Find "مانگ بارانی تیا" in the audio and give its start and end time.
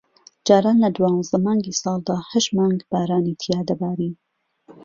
2.57-3.59